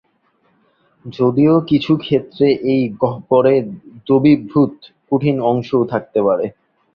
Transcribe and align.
যদিও 1.05 1.55
কিছু 1.69 1.91
ক্ষেত্রে 1.97 2.47
এই 2.71 2.81
গহ্বরে 3.01 3.55
দ্রবীভূত 4.05 4.73
কঠিন 5.09 5.35
অংশও 5.49 5.81
থাকতে 5.91 6.19
পারে। 6.27 6.45